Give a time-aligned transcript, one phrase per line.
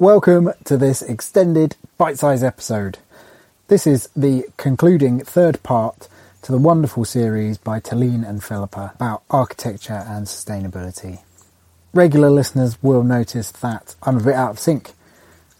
[0.00, 2.96] Welcome to this extended bite sized episode.
[3.68, 6.08] This is the concluding third part
[6.40, 11.20] to the wonderful series by Taleen and Philippa about architecture and sustainability.
[11.92, 14.92] Regular listeners will notice that I'm a bit out of sync.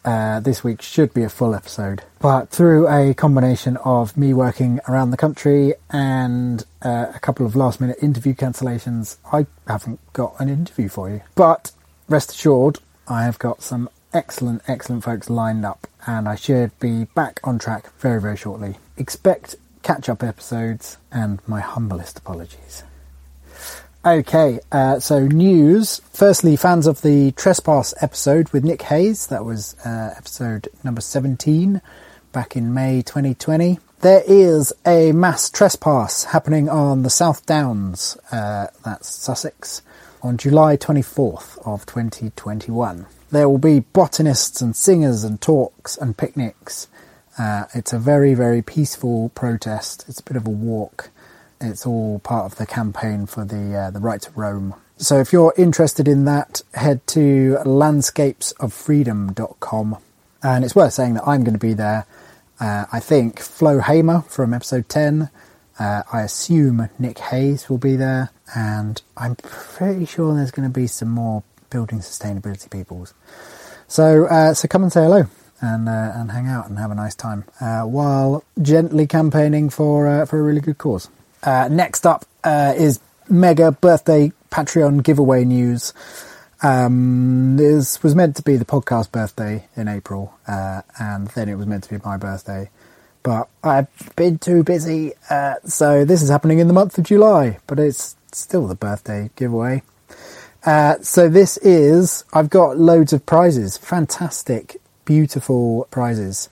[0.07, 4.81] Uh, this week should be a full episode, but through a combination of me working
[4.89, 10.41] around the country and uh, a couple of last minute interview cancellations, I haven't got
[10.41, 11.21] an interview for you.
[11.35, 11.73] But
[12.09, 17.05] rest assured, I have got some excellent, excellent folks lined up, and I should be
[17.05, 18.77] back on track very, very shortly.
[18.97, 22.85] Expect catch up episodes and my humblest apologies.
[24.05, 26.01] Okay, uh, so news.
[26.13, 31.83] Firstly, fans of the Trespass episode with Nick Hayes, that was uh, episode number 17
[32.33, 33.79] back in May 2020.
[34.01, 39.83] There is a mass trespass happening on the South Downs, uh, that's Sussex,
[40.23, 43.07] on July 24th of 2021.
[43.31, 46.87] There will be botanists and singers and talks and picnics.
[47.39, 50.05] Uh, it's a very, very peaceful protest.
[50.09, 51.11] It's a bit of a walk.
[51.61, 54.75] It's all part of the campaign for the uh, the right to roam.
[54.97, 59.97] So if you're interested in that, head to landscapesoffreedom.com.
[60.43, 62.07] And it's worth saying that I'm going to be there.
[62.59, 65.31] Uh, I think Flo Hamer from episode 10.
[65.81, 68.31] Uh, I assume Nick Hayes will be there.
[68.55, 73.15] And I'm pretty sure there's going to be some more building sustainability peoples.
[73.89, 75.25] So, uh, so come and say hello
[75.61, 80.07] and uh, and hang out and have a nice time uh, while gently campaigning for
[80.07, 81.09] uh, for a really good cause.
[81.43, 85.95] Uh, next up is mega birthday Patreon giveaway news.
[86.63, 91.67] Um, this was meant to be the podcast birthday in April, and then it was
[91.67, 92.69] meant to be my birthday.
[93.23, 95.13] But I've been too busy,
[95.65, 97.59] so this is happening in the month of July.
[97.67, 99.83] But it's still the birthday giveaway.
[100.65, 106.49] Uh, so this is, I've got loads of prizes, fantastic, beautiful prizes,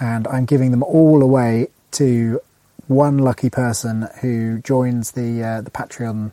[0.00, 2.40] and I'm giving them all away to
[2.88, 6.32] one lucky person who joins the uh, the Patreon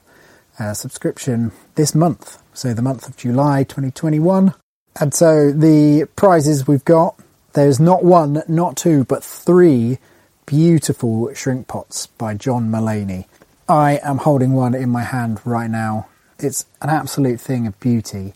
[0.59, 2.41] uh, subscription this month.
[2.53, 4.53] So the month of July 2021.
[4.99, 7.19] And so the prizes we've got,
[7.53, 9.99] there's not one, not two, but three
[10.45, 13.27] beautiful shrink pots by John Mullaney.
[13.67, 16.07] I am holding one in my hand right now
[16.43, 18.33] it's an absolute thing of beauty.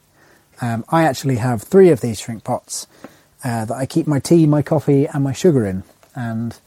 [0.62, 2.88] Um, I actually have three of these shrink pots
[3.44, 5.84] uh, that I keep my tea, my coffee, and my sugar in,
[6.16, 6.58] and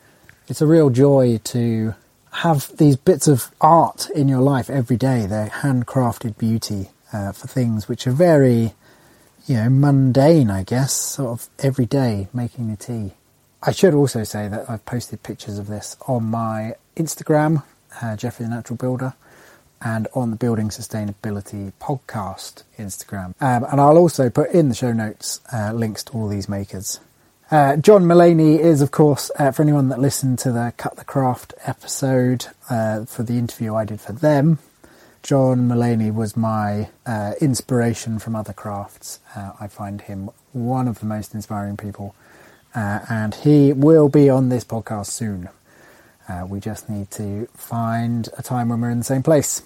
[0.49, 1.94] it's a real joy to
[2.32, 5.27] have these bits of art in your life every day.
[5.27, 8.75] They're handcrafted beauty uh, for things which are very,
[9.50, 13.15] you know, mundane, I guess, sort of every day making the tea.
[13.61, 17.65] I should also say that I've posted pictures of this on my Instagram,
[18.00, 19.15] uh, Jeffrey the Natural Builder
[19.83, 23.34] and on the Building Sustainability podcast Instagram.
[23.41, 27.00] Um, and I'll also put in the show notes uh, links to all these makers.
[27.50, 31.05] Uh, John Mullaney is, of course, uh, for anyone that listened to the Cut the
[31.05, 34.61] Craft episode uh, for the interview I did for them,
[35.22, 39.20] John Mullaney was my uh, inspiration from other crafts.
[39.37, 42.14] Uh, I find him one of the most inspiring people,
[42.75, 45.49] and he will be on this podcast soon.
[46.49, 49.62] we just need to find a time when we're in the same place.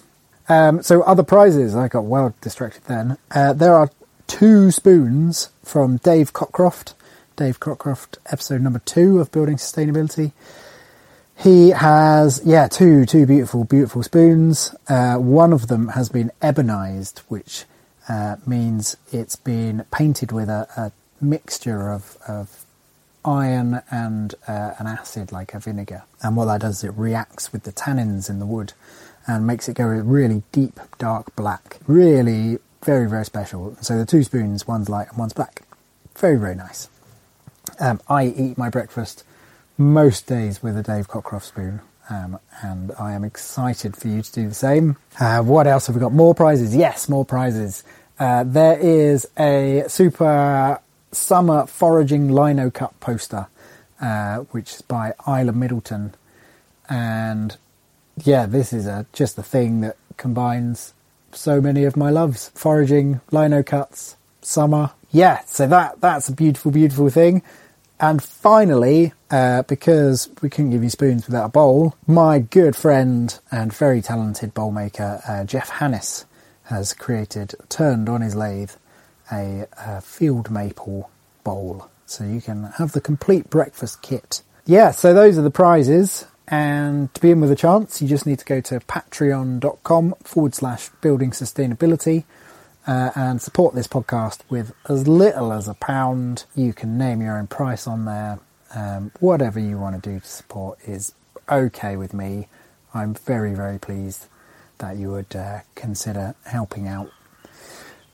[0.47, 3.17] Um, so other prizes, I got well distracted then.
[3.31, 3.89] Uh, there are
[4.27, 6.93] two spoons from Dave Cockcroft.
[7.35, 10.31] Dave Cockcroft, episode number two of Building Sustainability.
[11.37, 14.73] He has, yeah, two, two beautiful, beautiful spoons.
[14.87, 17.65] Uh, one of them has been ebonized, which
[18.07, 20.91] uh, means it's been painted with a, a
[21.23, 22.65] mixture of, of
[23.25, 26.03] iron and uh, an acid like a vinegar.
[26.21, 28.73] And what that does is it reacts with the tannins in the wood
[29.27, 31.77] and makes it go a really deep, dark black.
[31.87, 33.75] Really very, very special.
[33.81, 35.63] So the two spoons, one's light and one's black.
[36.15, 36.87] Very, very nice.
[37.79, 39.23] Um, I eat my breakfast
[39.77, 44.31] most days with a Dave Cockcroft spoon, um, and I am excited for you to
[44.31, 44.97] do the same.
[45.19, 46.13] Uh, what else have we got?
[46.13, 46.75] More prizes.
[46.75, 47.83] Yes, more prizes.
[48.17, 50.79] Uh, there is a super
[51.11, 53.47] summer foraging lino cut poster,
[53.99, 56.13] uh, which is by Isla Middleton,
[56.89, 57.57] and
[58.23, 60.93] yeah, this is a, just a thing that combines
[61.33, 64.91] so many of my loves: foraging, lino cuts, summer.
[65.11, 67.41] Yeah, so that that's a beautiful, beautiful thing.
[67.99, 73.37] And finally, uh, because we couldn't give you spoons without a bowl, my good friend
[73.51, 76.25] and very talented bowl maker, uh, Geoff Hannis,
[76.63, 78.71] has created, turned on his lathe,
[79.31, 81.09] a, a field maple
[81.43, 81.89] bowl.
[82.05, 84.41] So you can have the complete breakfast kit.
[84.65, 86.25] Yeah, so those are the prizes.
[86.47, 90.53] And to be in with a chance, you just need to go to patreon.com forward
[90.53, 92.25] slash building sustainability
[92.87, 96.45] uh, and support this podcast with as little as a pound.
[96.55, 98.39] You can name your own price on there.
[98.73, 101.13] Um, whatever you want to do to support is
[101.49, 102.47] okay with me.
[102.93, 104.27] I'm very, very pleased
[104.79, 107.11] that you would uh, consider helping out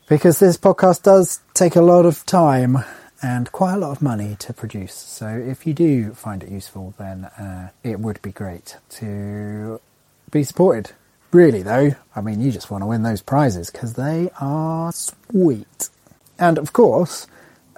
[0.08, 2.78] because this podcast does take a lot of time
[3.22, 4.94] and quite a lot of money to produce.
[4.94, 9.80] So if you do find it useful, then uh, it would be great to
[10.30, 10.92] be supported.
[11.32, 15.88] Really, though, I mean, you just want to win those prizes because they are sweet.
[16.38, 17.26] And of course,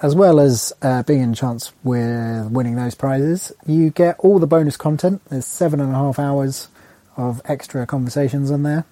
[0.03, 4.49] as well as uh, being in chance with winning those prizes, you get all the
[4.49, 5.23] bonus content.
[5.31, 6.69] There's seven and a half hours
[7.17, 8.87] of extra conversations on there.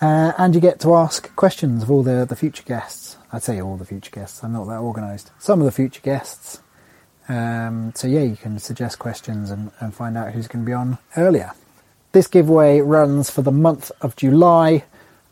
[0.00, 3.16] Uh, and you get to ask questions of all the, the future guests.
[3.32, 5.30] I'd say all the future guests, I'm not that organised.
[5.38, 6.60] Some of the future guests.
[7.28, 10.72] Um, so, yeah, you can suggest questions and, and find out who's going to be
[10.72, 11.52] on earlier.
[12.12, 14.84] This giveaway runs for the month of July.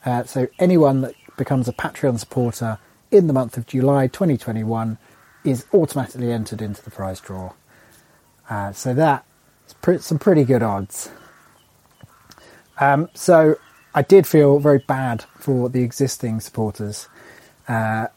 [0.04, 2.78] Uh, so anyone that becomes a Patreon supporter
[3.10, 4.98] in the month of July 2021
[5.44, 7.52] is automatically entered into the prize draw.
[8.50, 9.24] Uh, so that's
[9.80, 11.10] pre- some pretty good odds.
[12.78, 13.56] Um, so
[13.94, 17.08] I did feel very bad for the existing supporters.
[17.66, 18.08] Uh,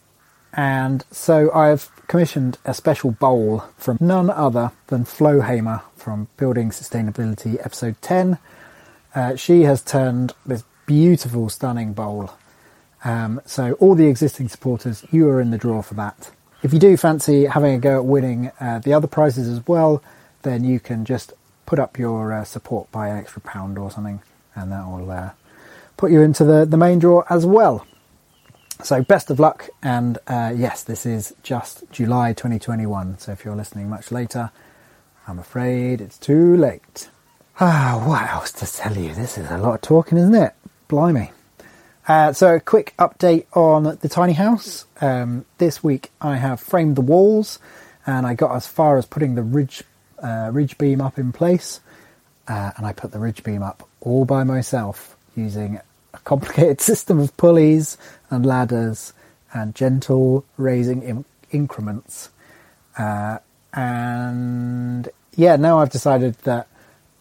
[0.54, 6.72] and so I've commissioned a special bowl from none other than Flo Hamer from Building
[6.72, 8.38] Sustainability Episode 10.
[9.14, 12.32] Uh, she has turned this beautiful, stunning bowl.
[13.04, 16.32] Um, so all the existing supporters, you are in the draw for that.
[16.64, 20.04] If you do fancy having a go at winning uh, the other prizes as well,
[20.42, 21.34] then you can just
[21.66, 24.22] put up your uh, support by an extra pound or something,
[24.56, 25.30] and that will uh,
[25.96, 27.86] put you into the, the main draw as well.
[28.82, 33.20] So best of luck, and uh, yes, this is just July 2021.
[33.20, 34.52] So if you're listening much later,
[35.28, 37.10] I'm afraid it's too late.
[37.60, 39.14] Ah, what else to tell you?
[39.14, 40.54] This is a lot of talking, isn't it?
[40.88, 41.34] Blimey.
[42.08, 44.86] Uh, so, a quick update on the tiny house.
[45.02, 47.60] Um, this week I have framed the walls
[48.08, 49.84] and I got as far as putting the ridge,
[50.24, 51.82] uh, ridge beam up in place.
[52.48, 55.82] Uh, and I put the ridge beam up all by myself using
[56.14, 57.98] a complicated system of pulleys
[58.30, 59.14] and ladders
[59.54, 62.30] and gentle raising in- increments.
[62.98, 63.40] Uh,
[63.74, 66.68] and yeah, now I've decided that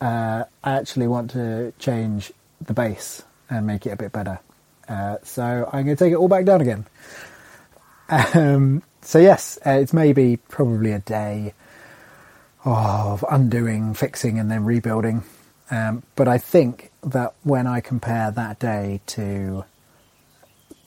[0.00, 4.40] uh, I actually want to change the base and make it a bit better.
[4.88, 6.86] Uh, so I'm going to take it all back down again.
[8.08, 11.54] Um, so yes, uh, it's maybe probably a day
[12.64, 15.24] of undoing, fixing, and then rebuilding.
[15.70, 19.64] Um, but I think that when I compare that day to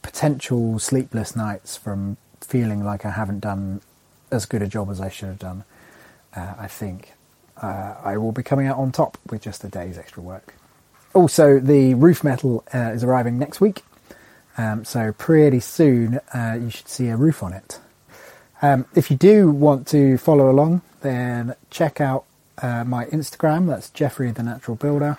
[0.01, 3.81] potential sleepless nights from feeling like I haven't done
[4.31, 5.63] as good a job as I should have done,
[6.35, 7.13] uh, I think
[7.61, 10.55] uh, I will be coming out on top with just a day's extra work.
[11.13, 13.83] Also, the roof metal uh, is arriving next week,
[14.57, 17.79] um, so pretty soon uh, you should see a roof on it.
[18.61, 22.25] Um, if you do want to follow along, then check out
[22.61, 23.67] uh, my Instagram.
[23.67, 25.17] That's Jeffrey the Natural Builder.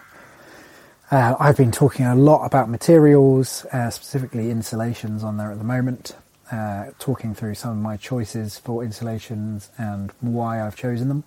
[1.12, 5.64] Uh, I've been talking a lot about materials, uh, specifically insulations, on there at the
[5.64, 6.16] moment.
[6.98, 11.24] talking through some of my choices for insulations and why I've chosen them.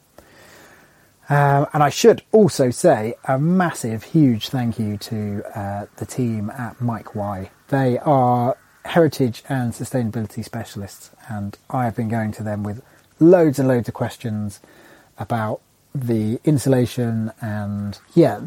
[1.30, 6.50] Um, and I should also say a massive, huge thank you to uh, the team
[6.50, 7.52] at Mike Wye.
[7.68, 12.82] They are heritage and sustainability specialists, and I have been going to them with
[13.20, 14.60] loads and loads of questions
[15.20, 15.62] about
[15.96, 18.40] the insulation and yeah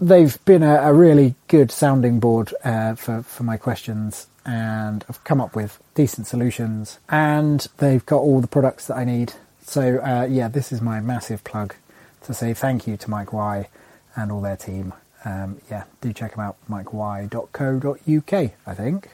[0.00, 5.22] they've been a, a, really good sounding board uh, for, for my questions and I've
[5.22, 9.98] come up with decent solutions and they've got all the products that I need so
[9.98, 11.74] uh, yeah this is my massive plug
[12.22, 13.68] to say thank you to Mike Wye
[14.16, 14.92] and all their team.
[15.24, 19.10] Um, yeah, do check them out, mikewye.co.uk, I think.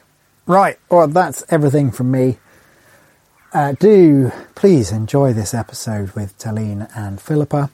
[0.46, 2.38] Right, well, that's everything from me.
[3.52, 7.70] Uh, do please enjoy this episode with Taleen and Philippa,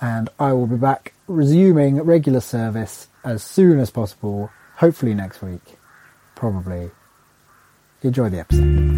[0.00, 5.78] and I will be back resuming regular service as soon as possible, hopefully next week.
[6.34, 6.90] Probably.
[8.02, 8.97] Enjoy the episode.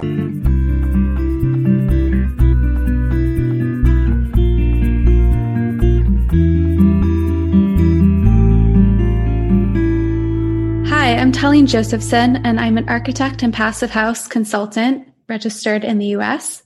[0.00, 0.06] Hi,
[11.16, 16.62] I'm Taleen Josefsson, and I'm an architect and passive house consultant registered in the US.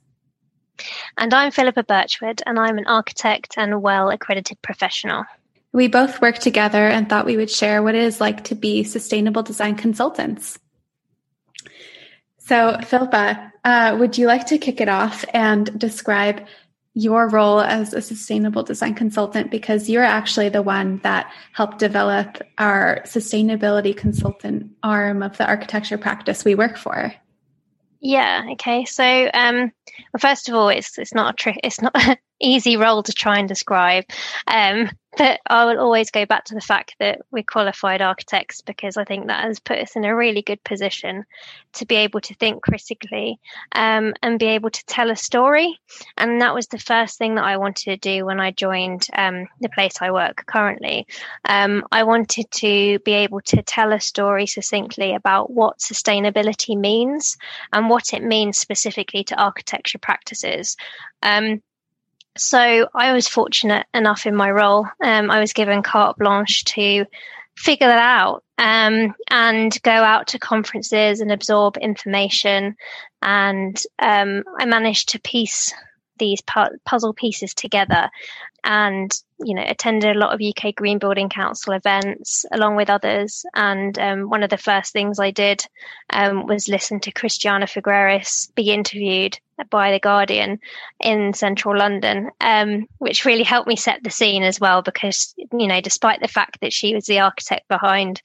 [1.18, 5.24] And I'm Philippa Birch-Wood, and I'm an architect and well accredited professional.
[5.72, 8.84] We both work together and thought we would share what it is like to be
[8.84, 10.56] sustainable design consultants.
[12.46, 16.46] So, Philippa, uh, would you like to kick it off and describe
[16.92, 19.50] your role as a sustainable design consultant?
[19.50, 25.96] Because you're actually the one that helped develop our sustainability consultant arm of the architecture
[25.96, 27.14] practice we work for.
[28.00, 28.46] Yeah.
[28.52, 28.84] Okay.
[28.84, 29.72] So, um,
[30.12, 31.58] well, first of all, it's it's not a trick.
[31.64, 31.96] It's not
[32.44, 34.04] easy role to try and describe.
[34.46, 38.96] Um, but I will always go back to the fact that we're qualified architects because
[38.96, 41.24] I think that has put us in a really good position
[41.74, 43.38] to be able to think critically
[43.72, 45.78] um, and be able to tell a story.
[46.16, 49.46] And that was the first thing that I wanted to do when I joined um,
[49.60, 51.06] the place I work currently.
[51.44, 57.36] Um, I wanted to be able to tell a story succinctly about what sustainability means
[57.72, 60.76] and what it means specifically to architecture practices.
[61.22, 61.62] Um,
[62.36, 64.86] so I was fortunate enough in my role.
[65.02, 67.06] Um, I was given carte blanche to
[67.56, 72.76] figure that out um, and go out to conferences and absorb information.
[73.22, 75.72] And um, I managed to piece
[76.18, 78.10] these pu- puzzle pieces together
[78.64, 79.12] and
[79.44, 83.44] you know attended a lot of UK Green Building Council events along with others.
[83.54, 85.64] And um, one of the first things I did
[86.10, 89.38] um, was listen to Christiana Figueres be interviewed
[89.70, 90.58] by the Guardian
[90.98, 94.82] in central London, um, which really helped me set the scene as well.
[94.82, 98.22] Because you know, despite the fact that she was the architect behind,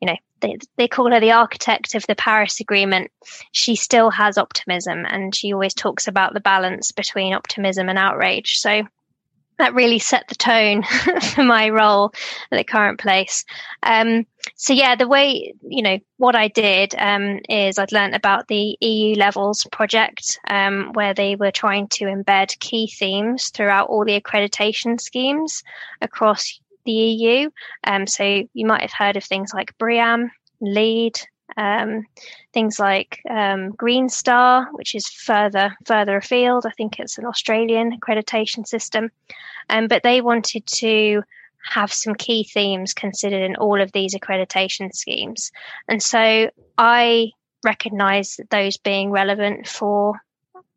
[0.00, 3.10] you know, they, they call her the architect of the Paris Agreement,
[3.52, 8.58] she still has optimism, and she always talks about the balance between optimism and outrage.
[8.58, 8.84] So
[9.60, 10.82] that really set the tone
[11.34, 12.12] for my role
[12.50, 13.44] at the current place.
[13.82, 14.26] Um,
[14.56, 18.76] so yeah, the way you know what I did um, is I'd learned about the
[18.80, 24.18] EU levels project um, where they were trying to embed key themes throughout all the
[24.20, 25.62] accreditation schemes
[26.00, 27.50] across the EU.
[27.84, 31.20] Um, so you might have heard of things like BREEAM, LEED,
[31.56, 32.06] um,
[32.52, 36.66] things like um, Green Star, which is further further afield.
[36.66, 39.10] I think it's an Australian accreditation system,
[39.68, 41.22] um, but they wanted to
[41.62, 45.52] have some key themes considered in all of these accreditation schemes,
[45.88, 47.32] and so I
[47.64, 50.20] recognise those being relevant for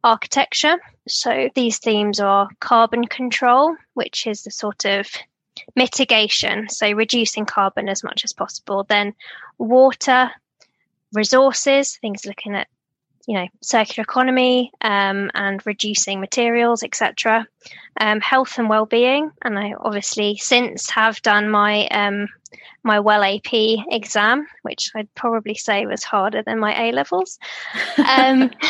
[0.03, 0.77] architecture.
[1.07, 5.07] So these themes are carbon control, which is the sort of
[5.75, 8.83] mitigation, so reducing carbon as much as possible.
[8.83, 9.13] Then
[9.57, 10.31] water,
[11.13, 12.67] resources, things looking at
[13.27, 17.47] you know circular economy um, and reducing materials etc
[17.99, 22.27] um, health and well-being and i obviously since have done my um,
[22.83, 27.39] my well ap exam which i'd probably say was harder than my a levels
[27.97, 28.51] um,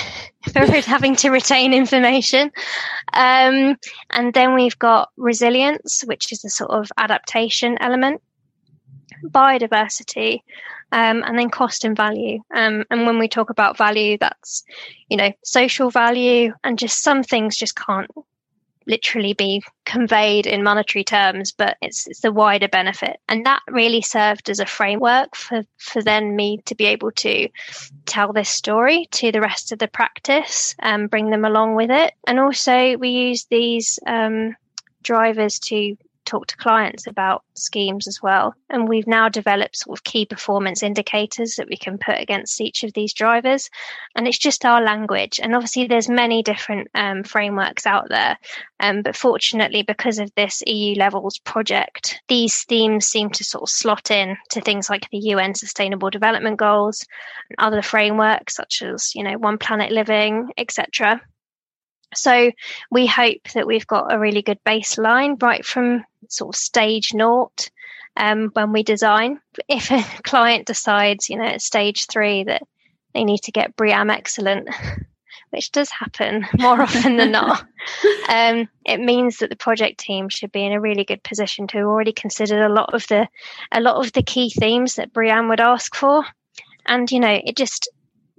[0.51, 2.51] for having to retain information.
[3.13, 3.77] Um,
[4.09, 8.21] and then we've got resilience which is the sort of adaptation element
[9.29, 10.41] biodiversity
[10.91, 12.39] um, and then cost and value.
[12.53, 14.63] Um, and when we talk about value, that's
[15.09, 18.09] you know social value, and just some things just can't
[18.85, 23.19] literally be conveyed in monetary terms, but it's, it's the wider benefit.
[23.27, 27.49] And that really served as a framework for, for then me to be able to
[28.05, 32.13] tell this story to the rest of the practice and bring them along with it.
[32.27, 34.55] And also, we use these um,
[35.01, 38.55] drivers to talk to clients about schemes as well.
[38.69, 42.83] And we've now developed sort of key performance indicators that we can put against each
[42.83, 43.69] of these drivers.
[44.15, 45.39] And it's just our language.
[45.41, 48.37] And obviously, there's many different um, frameworks out there.
[48.79, 53.69] Um, but fortunately, because of this EU levels project, these themes seem to sort of
[53.69, 57.05] slot in to things like the UN Sustainable Development Goals
[57.49, 61.21] and other frameworks such as, you know, One Planet Living, etc.
[62.15, 62.51] So
[62.91, 67.69] we hope that we've got a really good baseline right from sort of stage naught
[68.17, 69.39] um, when we design.
[69.67, 72.63] If a client decides, you know, at stage three that
[73.13, 74.69] they need to get BREEAM excellent,
[75.49, 77.63] which does happen more often than not,
[78.27, 81.79] um, it means that the project team should be in a really good position to
[81.79, 83.27] already consider a lot of the
[83.71, 86.23] a lot of the key themes that BREEAM would ask for.
[86.85, 87.89] And you know, it just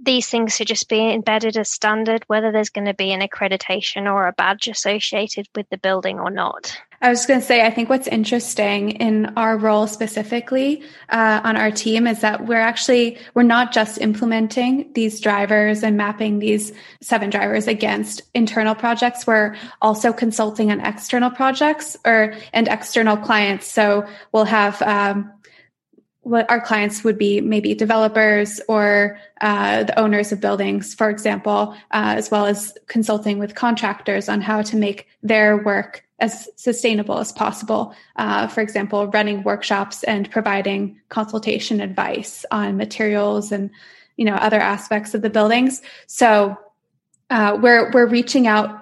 [0.04, 4.12] these things should just be embedded as standard, whether there's going to be an accreditation
[4.12, 6.76] or a badge associated with the building or not.
[7.04, 11.54] I was going to say, I think what's interesting in our role specifically uh, on
[11.54, 16.72] our team is that we're actually we're not just implementing these drivers and mapping these
[17.02, 19.26] seven drivers against internal projects.
[19.26, 23.66] We're also consulting on external projects or and external clients.
[23.66, 25.30] So we'll have um,
[26.24, 31.74] what our clients would be maybe developers or uh, the owners of buildings, for example,
[31.92, 37.18] uh, as well as consulting with contractors on how to make their work as sustainable
[37.18, 37.94] as possible.
[38.16, 43.70] Uh, for example, running workshops and providing consultation advice on materials and
[44.16, 45.82] you know other aspects of the buildings.
[46.06, 46.56] So
[47.30, 48.80] uh, we're we're reaching out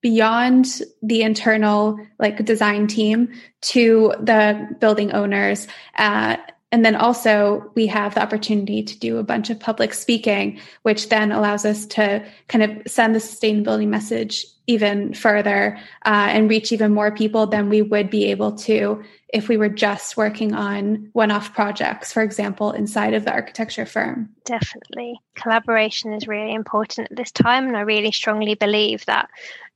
[0.00, 5.66] beyond the internal like design team to the building owners
[5.96, 6.36] uh,
[6.70, 11.08] and then also we have the opportunity to do a bunch of public speaking, which
[11.08, 16.72] then allows us to kind of send the sustainability message even further uh, and reach
[16.72, 21.08] even more people than we would be able to if we were just working on
[21.12, 24.28] one off projects, for example, inside of the architecture firm.
[24.44, 25.20] Definitely.
[25.34, 27.66] Collaboration is really important at this time.
[27.66, 29.28] And I really strongly believe that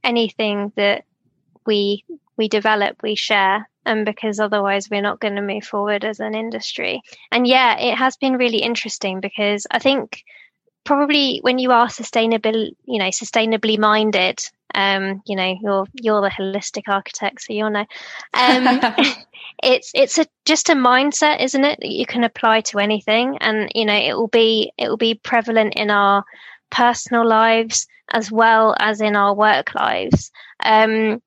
[0.05, 1.05] anything that
[1.67, 2.05] we
[2.37, 6.35] we develop, we share, and because otherwise we're not going to move forward as an
[6.35, 7.01] industry.
[7.31, 10.23] And yeah, it has been really interesting because I think
[10.85, 14.41] probably when you are sustainable, you know, sustainably minded,
[14.75, 17.87] um, you know, you're you're the holistic architect, so you'll know.
[18.35, 18.81] Um,
[19.63, 23.71] it's it's a just a mindset, isn't it, that you can apply to anything, and
[23.75, 26.25] you know, it will be it will be prevalent in our
[26.71, 30.31] personal lives as well as in our work lives.
[30.65, 31.23] Um,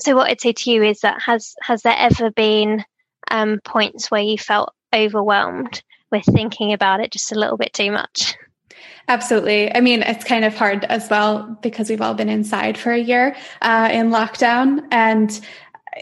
[0.00, 2.84] so what I'd say to you is that has has there ever been
[3.30, 7.90] um, points where you felt overwhelmed with thinking about it just a little bit too
[7.90, 8.36] much?
[9.08, 9.74] Absolutely.
[9.74, 12.98] I mean, it's kind of hard as well because we've all been inside for a
[12.98, 15.40] year uh, in lockdown and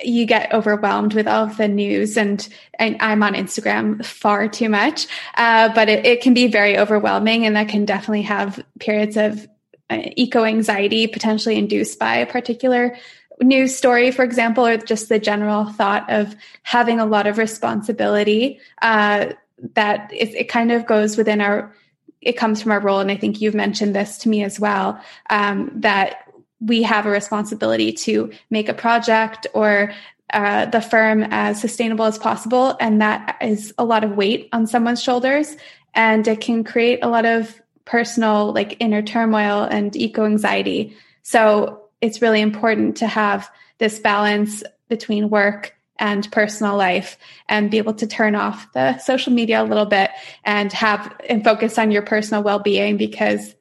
[0.02, 4.68] you get overwhelmed with all of the news and, and I'm on Instagram far too
[4.68, 5.06] much.
[5.36, 9.46] Uh, but it, it, can be very overwhelming and that can definitely have periods of
[9.90, 12.96] uh, eco anxiety potentially induced by a particular
[13.40, 18.60] news story, for example, or just the general thought of having a lot of responsibility,
[18.82, 19.26] uh,
[19.74, 21.74] that it, it, kind of goes within our,
[22.20, 23.00] it comes from our role.
[23.00, 26.28] And I think you've mentioned this to me as well, um, that
[26.60, 29.92] we have a responsibility to make a project or
[30.32, 32.76] uh, the firm as sustainable as possible.
[32.80, 35.56] And that is a lot of weight on someone's shoulders.
[35.94, 40.96] And it can create a lot of personal, like inner turmoil and eco anxiety.
[41.22, 47.16] So it's really important to have this balance between work and personal life
[47.48, 50.10] and be able to turn off the social media a little bit
[50.44, 53.54] and have and focus on your personal well-being because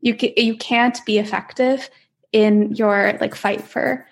[0.00, 1.88] you can, you can't be effective
[2.32, 4.06] in your like fight for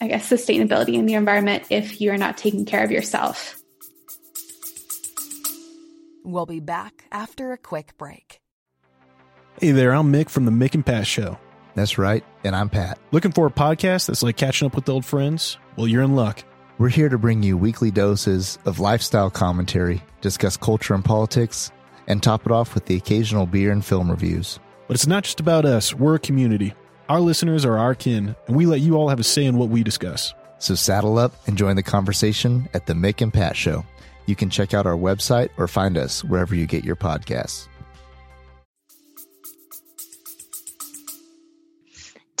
[0.00, 3.56] I guess sustainability in the environment if you're not taking care of yourself.
[6.24, 8.40] We'll be back after a quick break.
[9.60, 11.38] Hey there, I'm Mick from the Mick and Pat show.
[11.74, 12.24] That's right.
[12.44, 12.98] And I'm Pat.
[13.12, 15.58] Looking for a podcast that's like catching up with old friends?
[15.76, 16.44] Well, you're in luck.
[16.78, 21.70] We're here to bring you weekly doses of lifestyle commentary, discuss culture and politics,
[22.06, 24.58] and top it off with the occasional beer and film reviews.
[24.88, 26.74] But it's not just about us, we're a community.
[27.08, 29.68] Our listeners are our kin, and we let you all have a say in what
[29.68, 30.32] we discuss.
[30.58, 33.84] So saddle up and join the conversation at The Mick and Pat Show.
[34.26, 37.68] You can check out our website or find us wherever you get your podcasts.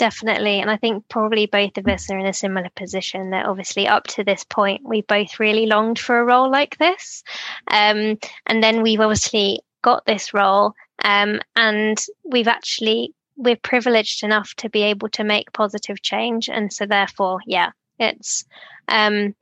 [0.00, 0.60] Definitely.
[0.60, 4.04] And I think probably both of us are in a similar position that obviously up
[4.08, 7.22] to this point, we both really longed for a role like this.
[7.68, 10.72] Um, and then we've obviously got this role
[11.04, 16.48] um, and we've actually, we're privileged enough to be able to make positive change.
[16.48, 18.46] And so therefore, yeah, it's,
[18.88, 19.34] um,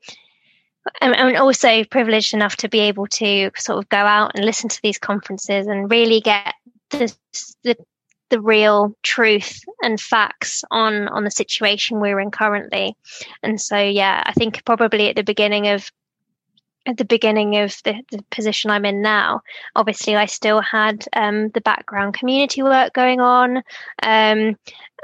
[1.00, 4.82] and, also privileged enough to be able to sort of go out and listen to
[4.82, 6.52] these conferences and really get
[6.90, 7.14] the,
[7.62, 7.76] the
[8.30, 12.96] the real truth and facts on on the situation we're in currently.
[13.42, 15.90] And so yeah i think probably at the beginning of
[16.86, 19.42] at the beginning of the, the position i'm in now
[19.76, 23.62] obviously i still had um, the background community work going on
[24.02, 24.56] um,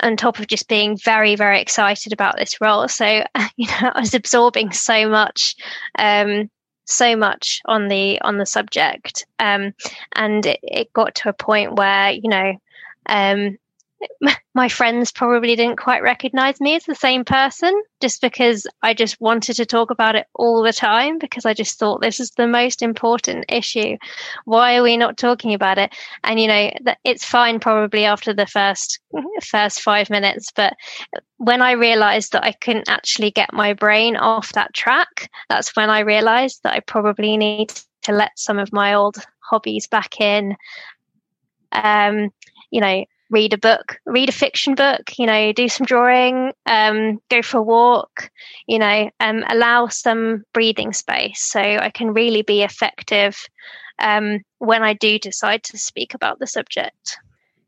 [0.03, 2.89] on top of just being very very excited about this role.
[2.89, 3.07] So
[3.57, 5.57] you know i was absorbing so much
[5.99, 6.51] um,
[6.87, 9.27] so much on the on the subject.
[9.39, 9.73] Um,
[10.15, 12.55] and it, it, got to a point where you know
[13.09, 13.57] um,
[14.55, 19.21] my friends probably didn't quite recognize me as the same person just because I just
[19.21, 22.47] wanted to talk about it all the time because I just thought this is the
[22.47, 23.97] most important issue.
[24.45, 25.95] Why are we not talking about it?
[26.23, 26.71] And you know,
[27.05, 29.01] it's fine probably after the first
[29.43, 30.75] first 5 minutes, but
[31.39, 35.91] when I realized that I couldn't actually get my brain off that track, that's when
[35.91, 40.57] I realized that I probably need to let some of my old hobbies back in.
[41.73, 42.31] Um,
[42.75, 47.21] you know, read a book, read a fiction book, you know, do some drawing, um,
[47.31, 48.29] go for a walk,
[48.67, 53.37] you know, um, allow some breathing space so I can really be effective
[54.01, 57.17] um, when I do decide to speak about the subject.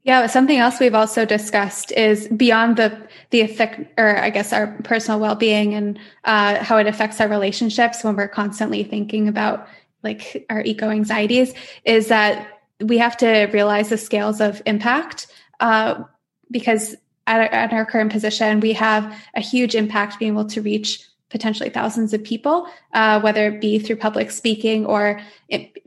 [0.02, 2.96] Yeah, something else we've also discussed is beyond the
[3.30, 7.28] the effect, or I guess our personal well being and uh, how it affects our
[7.28, 9.68] relationships when we're constantly thinking about
[10.02, 11.54] like our eco anxieties.
[11.84, 15.26] Is that we have to realize the scales of impact
[15.60, 16.02] uh,
[16.50, 16.94] because
[17.26, 21.70] at, at, our current position, we have a huge impact being able to reach potentially
[21.70, 25.20] thousands of people, uh, whether it be through public speaking or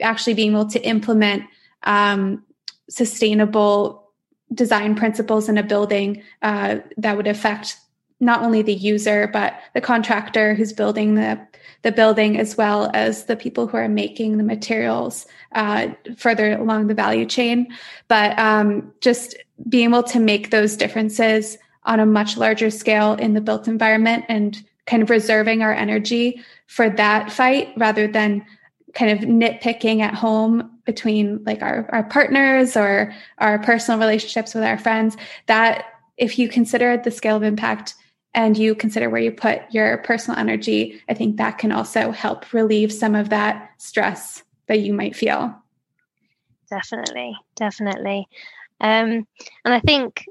[0.02, 1.44] actually being able to implement
[1.84, 2.44] um,
[2.90, 4.12] sustainable
[4.54, 7.78] design principles in a building uh, that would affect
[8.20, 11.40] not only the user but the contractor who's building the
[11.82, 16.88] the building as well as the people who are making the materials uh, further along
[16.88, 17.68] the value chain.
[18.08, 19.36] But um, just
[19.70, 24.26] being able to make those differences on a much larger scale in the built environment
[24.28, 28.46] and kind of reserving our energy for that fight rather than
[28.94, 34.64] kind of nitpicking at home between like our, our partners or our personal relationships with
[34.64, 35.86] our friends that
[36.18, 37.94] if you consider the scale of impact
[38.34, 42.54] and you consider where you put your personal energy, I think that can also help
[42.54, 45.56] relieve some of that stress that you might feel.
[46.70, 48.28] Definitely, definitely.
[48.80, 49.28] Um,
[49.66, 50.26] and I think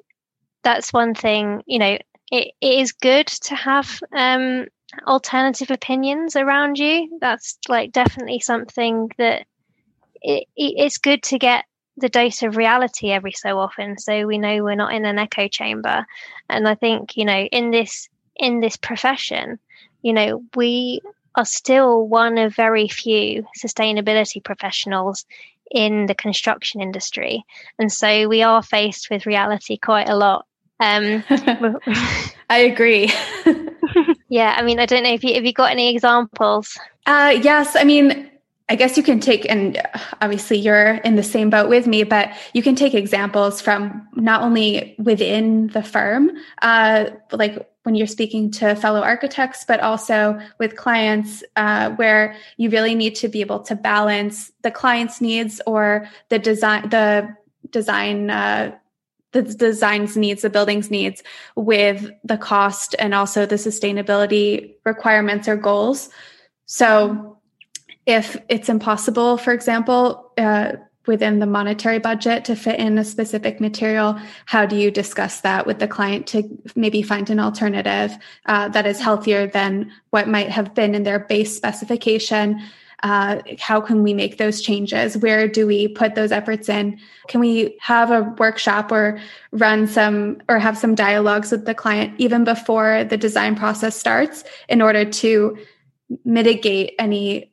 [0.63, 1.99] that's one thing, you know,
[2.31, 4.67] it, it is good to have um,
[5.07, 7.19] alternative opinions around you.
[7.21, 9.47] That's like definitely something that
[10.21, 11.65] it, it's good to get
[12.01, 15.49] the dose of reality every so often so we know we're not in an echo
[15.49, 16.07] chamber.
[16.49, 19.59] And i think you know in this in this profession
[20.03, 21.01] you know we
[21.35, 25.25] are still one of very few sustainability professionals
[25.71, 27.45] in the construction industry.
[27.79, 30.47] And so we are faced with reality quite a lot.
[30.81, 31.23] Um
[32.51, 33.13] i agree.
[34.31, 36.79] Yeah i mean i don't know if you if you got any examples?
[37.07, 38.31] Uh yes i mean
[38.71, 39.81] I guess you can take, and
[40.21, 44.43] obviously you're in the same boat with me, but you can take examples from not
[44.43, 50.77] only within the firm, uh, like when you're speaking to fellow architects, but also with
[50.77, 56.07] clients, uh, where you really need to be able to balance the client's needs or
[56.29, 57.35] the design, the
[57.71, 58.77] design, uh,
[59.33, 61.23] the design's needs, the building's needs
[61.55, 66.11] with the cost and also the sustainability requirements or goals.
[66.67, 67.38] So
[68.09, 70.73] if it's impossible, for example, uh,
[71.07, 75.67] within the monetary budget to fit in a specific material, how do you discuss that
[75.67, 76.43] with the client to
[76.75, 78.17] maybe find an alternative
[78.47, 82.59] uh, that is healthier than what might have been in their base specification?
[83.03, 85.19] Uh, how can we make those changes?
[85.19, 86.99] Where do we put those efforts in?
[87.29, 89.21] Can we have a workshop or
[89.53, 94.45] run some or have some dialogues with the client even before the design process starts
[94.69, 95.59] in order to
[96.25, 97.53] mitigate any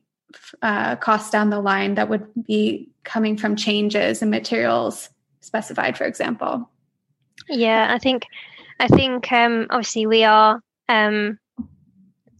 [0.61, 5.09] uh, costs down the line that would be coming from changes in materials
[5.41, 6.69] specified, for example.
[7.49, 8.23] Yeah, I think
[8.79, 11.39] I think um, obviously we are um,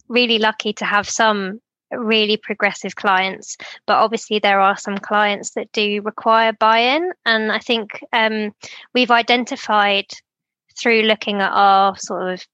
[0.08, 3.56] really lucky to have some really progressive clients,
[3.86, 8.52] but obviously there are some clients that do require buy-in, and I think um,
[8.94, 10.06] we've identified
[10.78, 12.46] through looking at our sort of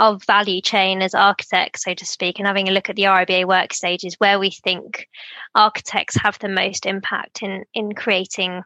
[0.00, 3.46] our value chain as architects, so to speak, and having a look at the RIBA
[3.46, 5.06] work stages where we think
[5.54, 8.62] architects have the most impact in in creating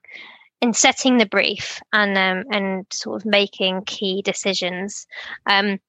[0.61, 5.07] in setting the brief and um, and sort of making key decisions.
[5.45, 5.81] Um,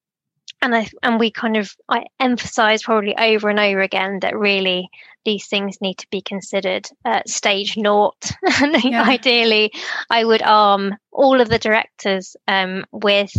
[0.61, 4.89] and I and we kind of I emphasize probably over and over again that really
[5.25, 8.31] these things need to be considered at stage naught.
[8.61, 9.03] and yeah.
[9.03, 9.71] ideally,
[10.09, 13.31] I would arm all of the directors um, with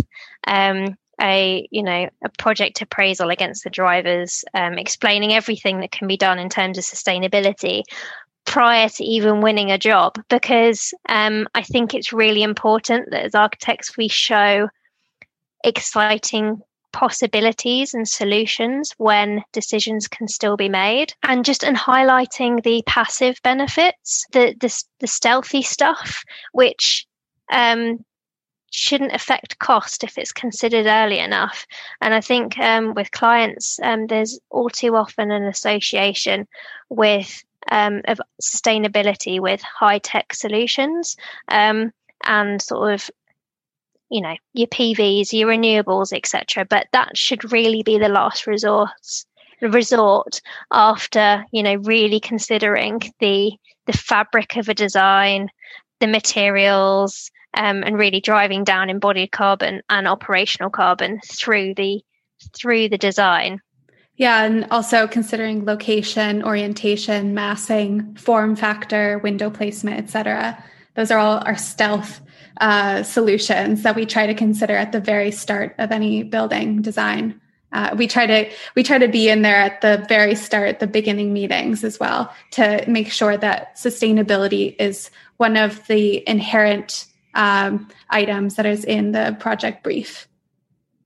[0.47, 6.09] um, a you know a project appraisal against the drivers, um, explaining everything that can
[6.09, 7.83] be done in terms of sustainability
[8.45, 13.35] prior to even winning a job, because um, I think it's really important that as
[13.35, 14.69] architects we show
[15.65, 16.61] exciting
[16.93, 21.13] possibilities and solutions when decisions can still be made.
[21.23, 27.07] And just in highlighting the passive benefits the the, the stealthy stuff which
[27.53, 28.05] um,
[28.77, 31.67] shouldn't affect cost if it's considered early enough.
[32.03, 36.47] And I think um, with clients, um, there's all too often an association
[36.91, 41.17] with um, of sustainability with high tech solutions
[41.49, 41.91] um,
[42.25, 43.11] and sort of
[44.11, 46.67] you know your PVs, your renewables, etc.
[46.67, 49.25] But that should really be the last resource
[49.63, 53.53] resort after you know really considering the
[53.87, 55.49] the fabric of a design,
[56.01, 62.03] the materials, um, and really driving down embodied carbon and operational carbon through the
[62.55, 63.61] through the design.
[64.17, 70.63] Yeah, and also considering location, orientation, massing, form factor, window placement, etc.
[70.95, 72.21] Those are all our stealth
[72.61, 77.41] uh, solutions that we try to consider at the very start of any building design.
[77.73, 80.87] Uh, we try to we try to be in there at the very start, the
[80.87, 87.89] beginning meetings as well, to make sure that sustainability is one of the inherent um,
[88.11, 90.29] items that is in the project brief,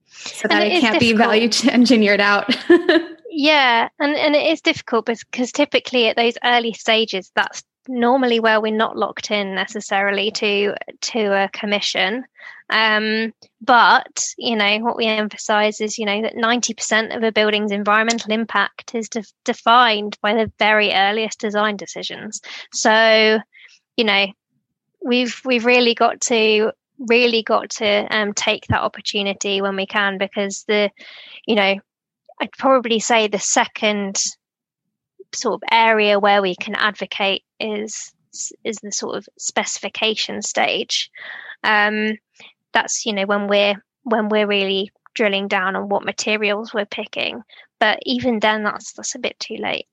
[0.09, 0.99] so that it, it can't difficult.
[0.99, 2.55] be value engineered out.
[3.29, 8.61] yeah, and and it is difficult because typically at those early stages, that's normally where
[8.61, 12.25] we're not locked in necessarily to to a commission
[12.71, 17.71] um, but you know what we emphasize is you know that 90% of a building's
[17.71, 22.41] environmental impact is de- defined by the very earliest design decisions
[22.71, 23.39] so
[23.97, 24.27] you know
[25.03, 30.19] we've we've really got to really got to um, take that opportunity when we can
[30.19, 30.91] because the
[31.47, 31.75] you know
[32.39, 34.21] i'd probably say the second
[35.33, 38.13] sort of area where we can advocate is
[38.63, 41.11] is the sort of specification stage.
[41.63, 42.17] Um,
[42.73, 47.43] that's you know when we're when we're really drilling down on what materials we're picking.
[47.79, 49.87] But even then, that's that's a bit too late.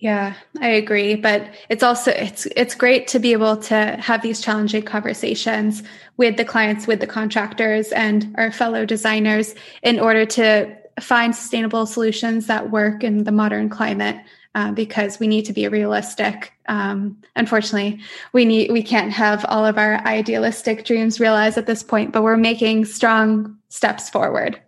[0.00, 4.40] Yeah, I agree, but it's also it's it's great to be able to have these
[4.40, 5.82] challenging conversations
[6.16, 11.84] with the clients, with the contractors and our fellow designers in order to find sustainable
[11.84, 14.16] solutions that work in the modern climate
[14.54, 16.52] uh, because we need to be realistic.
[16.66, 18.00] Um, unfortunately,
[18.32, 22.22] we need we can't have all of our idealistic dreams realized at this point, but
[22.22, 24.60] we're making strong steps forward.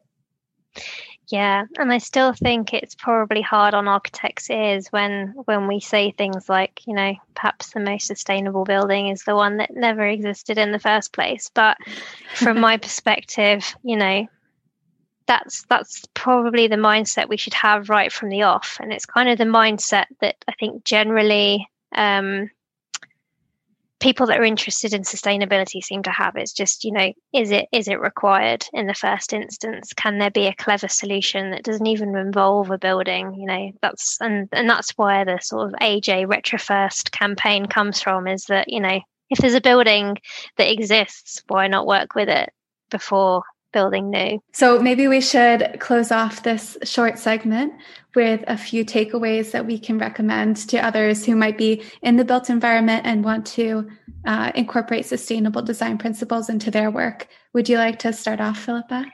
[1.31, 6.11] Yeah, and I still think it's probably hard on architects' ears when when we say
[6.11, 10.59] things like, you know, perhaps the most sustainable building is the one that never existed
[10.59, 11.51] in the first place.
[11.55, 11.77] But
[12.35, 14.27] from my perspective, you know,
[15.31, 19.29] that's that's probably the mindset we should have right from the off and it's kind
[19.29, 22.51] of the mindset that i think generally um,
[24.01, 27.67] people that are interested in sustainability seem to have it's just you know is it
[27.73, 29.93] is it required in the first instance?
[29.93, 33.73] Can there be a clever solution that doesn't even involve a building you know?
[33.83, 38.69] That's and and that's where the sort of aj retrofirst campaign comes from is that
[38.69, 40.17] you know if there's a building
[40.57, 42.51] that exists why not work with it
[42.91, 44.42] before building new.
[44.52, 47.72] So maybe we should close off this short segment
[48.14, 52.24] with a few takeaways that we can recommend to others who might be in the
[52.24, 53.88] built environment and want to
[54.24, 57.28] uh, incorporate sustainable design principles into their work.
[57.52, 59.06] Would you like to start off, Philippa?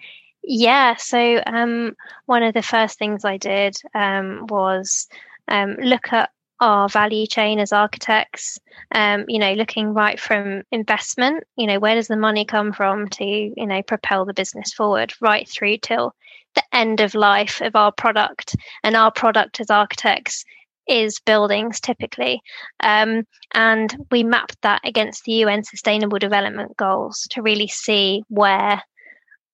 [0.42, 0.96] Yeah.
[0.96, 5.08] So um, one of the first things I did um, was
[5.48, 8.58] um, look at our value chain as architects
[8.94, 13.08] um, you know looking right from investment you know where does the money come from
[13.08, 16.14] to you know propel the business forward right through till
[16.56, 18.56] the end of life of our product?
[18.82, 20.44] And our product as architects
[20.88, 22.40] is buildings typically.
[22.80, 28.82] Um, and we mapped that against the un sustainable development goals to really see where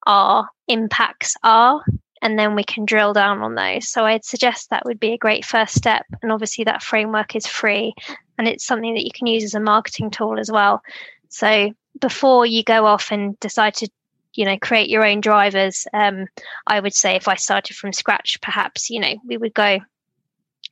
[0.06, 1.82] our impacts are
[2.22, 3.88] and then we can drill down on those.
[3.88, 6.06] So I'd suggest that would be a great first step.
[6.22, 7.94] And obviously, that framework is free
[8.38, 10.82] and it's something that you can use as a marketing tool as well.
[11.28, 13.88] So before you go off and decide to
[14.34, 16.26] you know create your own drivers um,
[16.66, 19.78] i would say if i started from scratch perhaps you know we would go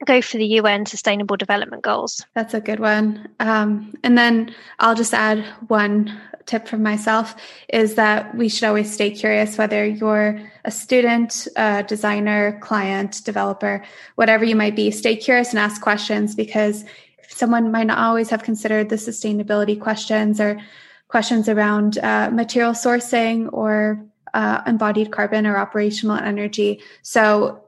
[0.06, 2.24] go for the UN Sustainable Development Goals.
[2.34, 3.28] That's a good one.
[3.40, 7.36] Um, and then I'll just add one tip from myself
[7.68, 13.84] is that we should always stay curious whether you're a student, a designer, client, developer,
[14.16, 14.90] whatever you might be.
[14.90, 16.84] Stay curious and ask questions because
[17.28, 20.60] someone might not always have considered the sustainability questions or
[21.08, 26.80] questions around uh, material sourcing or uh, embodied carbon or operational energy.
[27.02, 27.64] So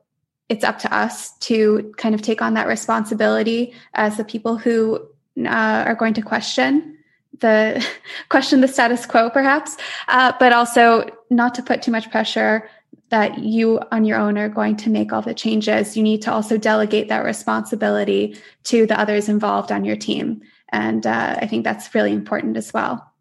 [0.52, 4.96] it's up to us to kind of take on that responsibility as the people who
[5.38, 5.48] uh,
[5.86, 6.98] are going to question
[7.40, 7.84] the
[8.28, 9.78] question the status quo perhaps.
[10.08, 12.68] Uh, but also not to put too much pressure
[13.08, 15.96] that you on your own are going to make all the changes.
[15.96, 20.42] You need to also delegate that responsibility to the others involved on your team.
[20.68, 23.11] And uh, i think that's really important as well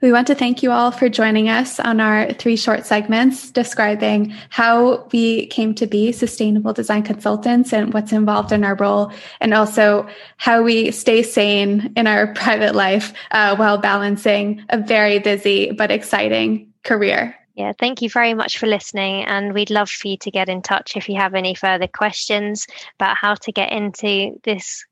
[0.00, 4.34] we want to thank you all for joining us on our three short segments describing
[4.48, 9.52] how we came to be sustainable design consultants and what's involved in our role, and
[9.52, 10.08] also
[10.38, 15.90] how we stay sane in our private life uh, while balancing a very busy but
[15.90, 17.36] exciting career.
[17.54, 19.24] Yeah, thank you very much for listening.
[19.24, 22.66] And we'd love for you to get in touch if you have any further questions
[22.98, 24.86] about how to get into this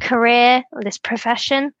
[0.00, 1.72] career or this profession.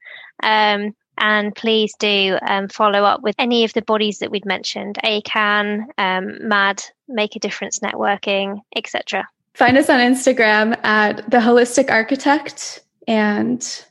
[0.42, 4.98] Um, and please do um, follow up with any of the bodies that we'd mentioned
[5.04, 9.28] ACAN, um, MAD, Make a Difference Networking, etc.
[9.54, 13.84] Find us on Instagram at The Holistic Architect and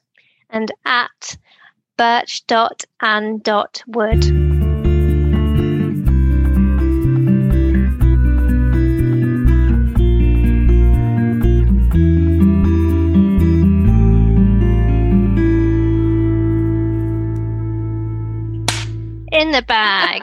[0.49, 1.38] and at
[1.97, 4.44] birch.and.wood.
[19.56, 20.22] the bag.